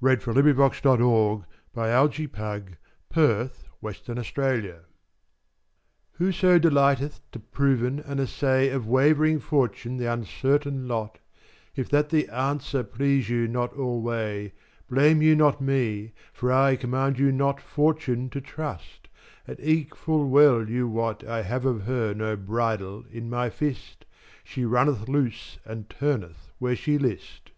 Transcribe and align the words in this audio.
British 0.00 0.26
Library. 0.26 0.52
Thomas 0.52 0.82
More 0.84 1.44
to 1.74 1.76
them 1.76 2.76
who 3.10 3.52
seek 3.54 4.14
Fortune. 4.18 4.74
Whoso 6.14 6.58
delighteth 6.58 7.20
to 7.30 7.38
proven 7.38 8.00
and 8.00 8.18
assay 8.18 8.68
Of 8.70 8.88
wavering 8.88 9.38
Fortune 9.38 9.96
the 9.96 10.12
uncertain 10.12 10.88
lot, 10.88 11.20
If 11.76 11.88
that 11.90 12.08
the 12.08 12.28
answer 12.30 12.82
please 12.82 13.28
you 13.30 13.46
not 13.46 13.72
alway 13.78 14.54
Blame 14.90 15.22
you 15.22 15.36
not 15.36 15.60
me, 15.60 16.14
for 16.32 16.50
I 16.52 16.74
command 16.74 17.20
you 17.20 17.30
not 17.30 17.60
Fortune 17.60 18.28
to 18.30 18.40
trust; 18.40 19.06
and 19.46 19.56
eke1 19.58 19.94
full 19.94 20.28
well 20.28 20.68
you 20.68 20.90
wot2 20.90 21.28
I 21.28 21.42
have 21.42 21.64
of 21.64 21.82
her 21.84 22.12
no 22.12 22.34
bridle 22.34 23.04
in 23.08 23.30
my 23.30 23.50
fist, 23.50 24.04
She 24.42 24.64
runneth 24.64 25.08
loose 25.08 25.58
and 25.64 25.88
turneth 25.88 26.50
where 26.58 26.74
she 26.74 26.98
list. 26.98 27.52